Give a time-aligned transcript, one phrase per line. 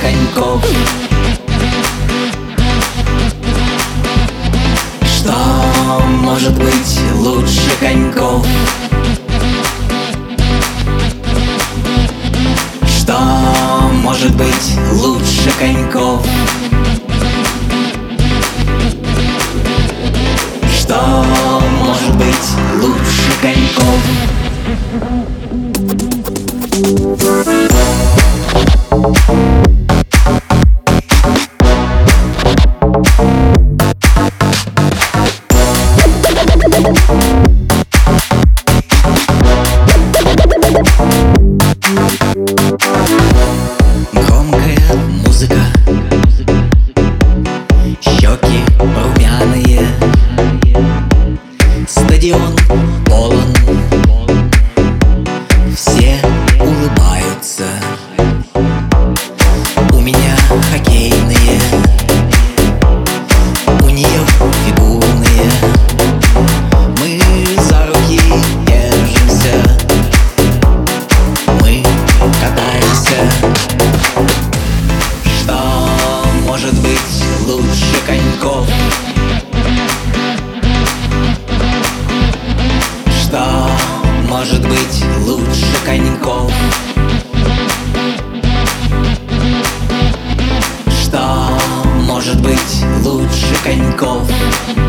[0.00, 0.64] коньков
[5.04, 5.34] Что
[6.22, 8.44] может быть лучше коньков?
[12.88, 13.18] Что
[14.02, 16.26] может быть лучше коньков?
[20.76, 21.24] Что
[21.84, 22.50] может быть
[22.82, 24.00] лучше коньков?
[93.60, 94.30] Лучше коньков?
[94.62, 94.79] Что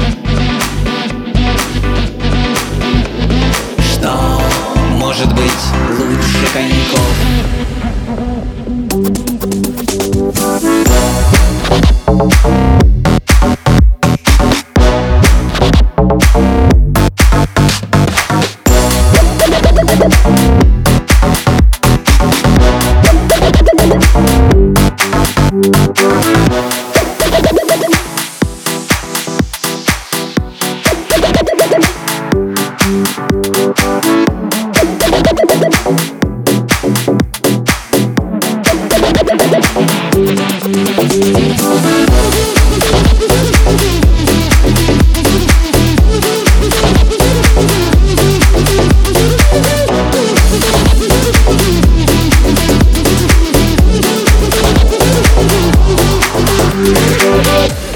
[57.22, 57.91] Thank